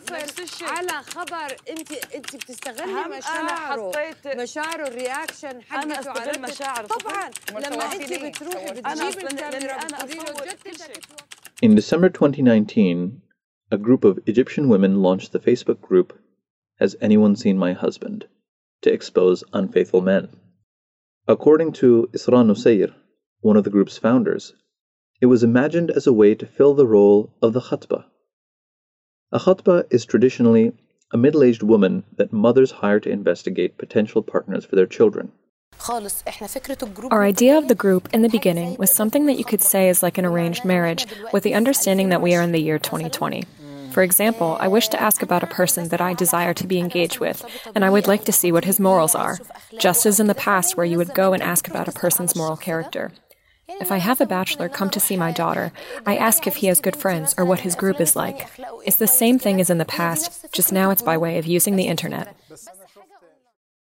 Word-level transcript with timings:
صفر 0.00 0.14
نفس 0.14 0.40
الشيء. 0.40 0.68
على 0.68 0.88
خبر 1.02 1.56
انت 1.70 1.92
انت 2.14 2.36
بتستغلي 2.36 2.82
أهم 2.92 3.12
أنا 3.12 3.18
مشاعره 3.18 3.92
حطيت- 3.92 4.36
مشاعره 4.36 4.88
الرياكشن 4.88 5.48
أنا 5.48 5.62
حقته 5.62 6.00
أستغل 6.00 6.18
على 6.18 6.30
الت- 6.30 6.38
مشاعره، 6.38 6.86
طبعا 6.86 7.30
أمال 7.50 7.62
لما 7.62 7.84
انت 7.84 7.92
سويتي 7.94 8.16
ليه؟ 8.18 8.30
بتروحي 8.30 8.66
سويتي 8.66 8.80
أنا 8.80 9.08
بتجيبي 9.08 9.08
أصلاً 9.08 9.28
لأني 9.28 9.46
الكاميرا 9.56 9.72
أنا 9.72 10.04
بتقولي 10.04 10.14
له 10.14 10.22
أصور 10.32 10.46
جد 10.46 10.54
كل 10.62 10.70
انت 10.70 10.78
شيء. 10.82 10.88
بتوقف 10.98 11.26
In 11.64 11.74
December 11.80 12.08
2019, 12.10 13.10
a 13.74 13.78
group 13.78 14.04
of 14.04 14.18
Egyptian 14.32 14.68
women 14.68 14.92
launched 15.06 15.30
the 15.32 15.40
Facebook 15.48 15.80
group 15.88 16.12
Has 16.82 16.94
Anyone 17.08 17.34
Seen 17.42 17.56
My 17.66 17.72
Husband? 17.84 18.20
to 18.84 18.88
expose 18.98 19.38
unfaithful 19.60 20.02
men. 20.12 20.24
According 21.34 21.70
to 21.80 21.88
Isra 22.16 22.40
Nusayr, 22.50 22.90
one 23.40 23.56
of 23.56 23.64
the 23.64 23.70
group's 23.76 23.98
founders, 24.06 24.44
it 25.22 25.26
was 25.34 25.42
imagined 25.50 25.90
as 25.98 26.06
a 26.06 26.12
way 26.22 26.34
to 26.40 26.46
fill 26.56 26.74
the 26.74 26.86
role 26.96 27.20
of 27.44 27.50
the 27.56 27.64
khatba. 27.68 28.00
a 29.31 29.39
khatbah 29.39 29.85
is 29.89 30.05
traditionally 30.05 30.73
a 31.11 31.17
middle 31.17 31.43
aged 31.43 31.63
woman 31.63 32.03
that 32.17 32.33
mothers 32.33 32.71
hire 32.71 32.99
to 32.99 33.09
investigate 33.09 33.77
potential 33.77 34.21
partners 34.21 34.65
for 34.65 34.75
their 34.75 34.85
children. 34.85 35.31
Our 37.09 37.23
idea 37.23 37.57
of 37.57 37.67
the 37.67 37.75
group 37.75 38.09
in 38.13 38.21
the 38.21 38.29
beginning 38.29 38.75
was 38.77 38.91
something 38.91 39.25
that 39.25 39.37
you 39.37 39.45
could 39.45 39.61
say 39.61 39.89
is 39.89 40.03
like 40.03 40.17
an 40.17 40.25
arranged 40.25 40.63
marriage, 40.63 41.05
with 41.33 41.43
the 41.43 41.55
understanding 41.55 42.09
that 42.09 42.21
we 42.21 42.35
are 42.35 42.41
in 42.41 42.51
the 42.51 42.61
year 42.61 42.77
2020. 42.77 43.43
For 43.91 44.03
example, 44.03 44.57
I 44.59 44.67
wish 44.67 44.87
to 44.89 45.01
ask 45.01 45.21
about 45.21 45.43
a 45.43 45.47
person 45.47 45.89
that 45.89 45.99
I 45.99 46.13
desire 46.13 46.53
to 46.53 46.67
be 46.67 46.79
engaged 46.79 47.19
with, 47.19 47.43
and 47.73 47.83
I 47.83 47.89
would 47.89 48.07
like 48.07 48.25
to 48.25 48.31
see 48.31 48.51
what 48.51 48.65
his 48.65 48.79
morals 48.79 49.15
are, 49.15 49.37
just 49.79 50.05
as 50.05 50.19
in 50.19 50.27
the 50.27 50.35
past 50.35 50.77
where 50.77 50.85
you 50.85 50.97
would 50.97 51.13
go 51.13 51.33
and 51.33 51.41
ask 51.41 51.67
about 51.67 51.87
a 51.87 51.93
person's 51.93 52.35
moral 52.35 52.57
character. 52.57 53.11
If 53.79 53.91
I 53.91 53.97
have 53.97 54.19
a 54.19 54.25
bachelor 54.25 54.67
come 54.67 54.89
to 54.89 54.99
see 54.99 55.15
my 55.15 55.31
daughter, 55.31 55.71
I 56.05 56.17
ask 56.17 56.45
if 56.45 56.57
he 56.57 56.67
has 56.67 56.81
good 56.81 56.95
friends 56.95 57.33
or 57.37 57.45
what 57.45 57.61
his 57.61 57.75
group 57.75 58.01
is 58.01 58.15
like. 58.15 58.47
It's 58.85 58.97
the 58.97 59.07
same 59.07 59.39
thing 59.39 59.61
as 59.61 59.69
in 59.69 59.77
the 59.77 59.85
past, 59.85 60.51
just 60.51 60.73
now 60.73 60.91
it's 60.91 61.01
by 61.01 61.17
way 61.17 61.37
of 61.37 61.45
using 61.45 61.75
the 61.75 61.87
internet. 61.87 62.35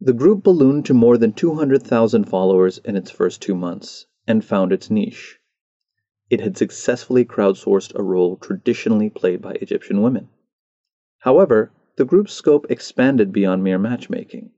The 0.00 0.12
group 0.12 0.42
ballooned 0.42 0.86
to 0.86 0.94
more 0.94 1.18
than 1.18 1.32
200,000 1.32 2.24
followers 2.24 2.78
in 2.78 2.96
its 2.96 3.10
first 3.10 3.42
two 3.42 3.54
months 3.54 4.06
and 4.26 4.44
found 4.44 4.72
its 4.72 4.90
niche. 4.90 5.38
It 6.30 6.40
had 6.40 6.56
successfully 6.56 7.24
crowdsourced 7.24 7.94
a 7.94 8.02
role 8.02 8.36
traditionally 8.36 9.10
played 9.10 9.42
by 9.42 9.52
Egyptian 9.54 10.02
women. 10.02 10.28
However, 11.18 11.72
the 11.96 12.04
group's 12.04 12.32
scope 12.32 12.66
expanded 12.70 13.32
beyond 13.32 13.64
mere 13.64 13.78
matchmaking. 13.78 14.50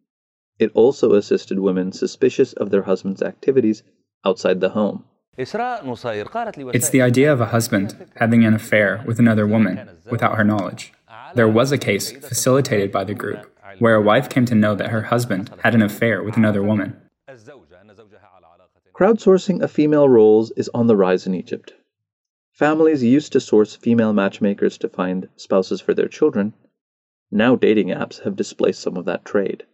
It 0.59 0.73
also 0.75 1.14
assisted 1.14 1.59
women 1.59 1.92
suspicious 1.92 2.53
of 2.53 2.70
their 2.70 2.83
husband's 2.83 3.23
activities 3.23 3.83
outside 4.25 4.61
the 4.61 4.70
home. 4.70 5.05
It's 5.39 5.53
the 6.89 7.00
idea 7.00 7.33
of 7.33 7.41
a 7.41 7.47
husband 7.47 8.11
having 8.17 8.44
an 8.44 8.55
affair 8.55 9.05
with 9.06 9.20
another 9.20 9.47
woman 9.47 9.89
without 10.11 10.36
her 10.36 10.42
knowledge. 10.42 10.92
There 11.36 11.47
was 11.47 11.70
a 11.70 11.78
case 11.78 12.11
facilitated 12.11 12.91
by 12.91 13.05
the 13.05 13.14
group 13.14 13.48
where 13.78 13.95
a 13.95 14.03
wife 14.03 14.28
came 14.28 14.47
to 14.47 14.56
know 14.56 14.75
that 14.75 14.91
her 14.91 15.03
husband 15.03 15.53
had 15.62 15.77
an 15.77 15.83
affair 15.83 16.25
with 16.25 16.36
another 16.36 16.61
woman. 16.61 16.97
Crowdsourcing 18.92 19.62
of 19.62 19.70
female 19.70 20.08
roles 20.08 20.50
is 20.56 20.69
on 20.75 20.89
the 20.89 20.97
rise 20.97 21.25
in 21.25 21.34
Egypt. 21.36 21.73
Families 22.50 23.05
used 23.05 23.33
to 23.33 23.39
source 23.39 23.77
female 23.77 24.12
matchmakers 24.12 24.77
to 24.78 24.89
find 24.89 25.28
spouses 25.36 25.80
for 25.80 25.95
their 25.95 26.08
children. 26.08 26.52
Now 27.30 27.55
dating 27.55 27.89
apps 27.89 28.20
have 28.25 28.34
displaced 28.34 28.80
some 28.80 28.97
of 28.97 29.05
that 29.05 29.25
trade. 29.25 29.64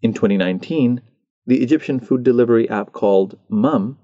In 0.00 0.14
2019, 0.14 1.00
the 1.44 1.60
Egyptian 1.60 1.98
food 1.98 2.22
delivery 2.22 2.70
app 2.70 2.92
called 2.92 3.36
Mumm 3.48 3.98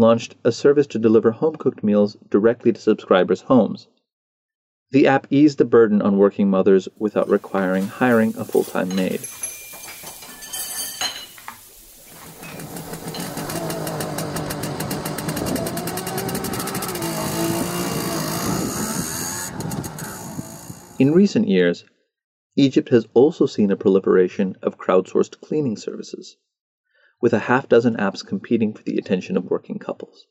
launched 0.00 0.34
a 0.42 0.50
service 0.50 0.86
to 0.88 0.98
deliver 0.98 1.30
home 1.30 1.54
cooked 1.54 1.84
meals 1.84 2.16
directly 2.30 2.72
to 2.72 2.80
subscribers' 2.80 3.42
homes. 3.42 3.86
The 4.92 5.06
app 5.06 5.26
eased 5.30 5.58
the 5.58 5.64
burden 5.64 6.02
on 6.02 6.16
working 6.16 6.50
mothers 6.50 6.88
without 6.98 7.28
requiring 7.28 7.86
hiring 7.86 8.34
a 8.36 8.44
full 8.44 8.64
time 8.64 8.88
maid. 8.96 9.20
In 20.98 21.12
recent 21.12 21.48
years, 21.48 21.84
Egypt 22.56 22.88
has 22.88 23.06
also 23.14 23.46
seen 23.46 23.70
a 23.70 23.76
proliferation 23.76 24.56
of 24.60 24.76
crowdsourced 24.76 25.40
cleaning 25.40 25.76
services, 25.76 26.36
with 27.20 27.32
a 27.32 27.38
half 27.40 27.68
dozen 27.68 27.96
apps 27.96 28.26
competing 28.26 28.72
for 28.72 28.82
the 28.82 28.96
attention 28.96 29.36
of 29.36 29.50
working 29.50 29.78
couples. 29.78 30.26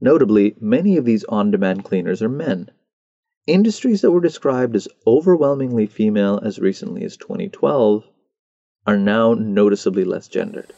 Notably, 0.00 0.56
many 0.60 0.96
of 0.96 1.04
these 1.04 1.24
on 1.24 1.50
demand 1.50 1.84
cleaners 1.84 2.22
are 2.22 2.28
men. 2.28 2.70
Industries 3.46 4.00
that 4.00 4.10
were 4.10 4.20
described 4.20 4.74
as 4.76 4.88
overwhelmingly 5.06 5.86
female 5.86 6.40
as 6.42 6.58
recently 6.58 7.04
as 7.04 7.16
2012 7.16 8.04
are 8.86 8.96
now 8.96 9.34
noticeably 9.34 10.04
less 10.04 10.28
gendered. 10.28 10.72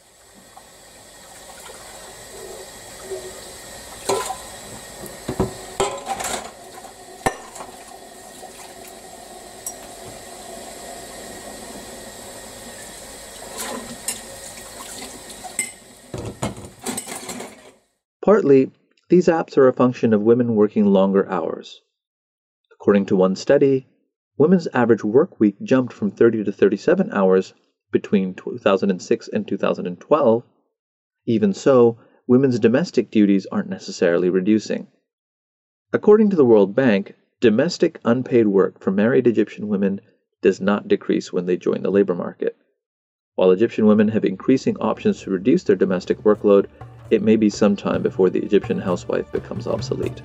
Partly, 18.24 18.70
these 19.10 19.28
apps 19.28 19.58
are 19.58 19.68
a 19.68 19.72
function 19.74 20.14
of 20.14 20.22
women 20.22 20.56
working 20.56 20.86
longer 20.86 21.28
hours. 21.28 21.82
According 22.72 23.04
to 23.06 23.16
one 23.16 23.36
study, 23.36 23.86
women's 24.38 24.66
average 24.68 25.04
work 25.04 25.38
week 25.38 25.56
jumped 25.62 25.92
from 25.92 26.10
30 26.10 26.44
to 26.44 26.50
37 26.50 27.10
hours 27.12 27.52
between 27.92 28.32
2006 28.32 29.28
and 29.28 29.46
2012. 29.46 30.42
Even 31.26 31.52
so, 31.52 31.98
women's 32.26 32.58
domestic 32.58 33.10
duties 33.10 33.44
aren't 33.52 33.68
necessarily 33.68 34.30
reducing. 34.30 34.86
According 35.92 36.30
to 36.30 36.36
the 36.36 36.46
World 36.46 36.74
Bank, 36.74 37.16
domestic 37.40 38.00
unpaid 38.06 38.46
work 38.46 38.80
for 38.80 38.90
married 38.90 39.26
Egyptian 39.26 39.68
women 39.68 40.00
does 40.40 40.62
not 40.62 40.88
decrease 40.88 41.30
when 41.30 41.44
they 41.44 41.58
join 41.58 41.82
the 41.82 41.92
labor 41.92 42.14
market. 42.14 42.56
While 43.34 43.50
Egyptian 43.50 43.84
women 43.84 44.08
have 44.08 44.24
increasing 44.24 44.78
options 44.78 45.20
to 45.20 45.30
reduce 45.30 45.64
their 45.64 45.76
domestic 45.76 46.22
workload, 46.22 46.68
it 47.10 47.22
may 47.22 47.36
be 47.36 47.50
some 47.50 47.76
time 47.76 48.02
before 48.02 48.30
the 48.30 48.42
Egyptian 48.42 48.78
housewife 48.78 49.30
becomes 49.32 49.66
obsolete. 49.66 50.22